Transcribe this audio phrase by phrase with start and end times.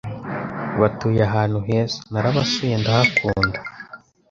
[0.79, 3.59] Batuye ahantu heza narabasuye ndahakunda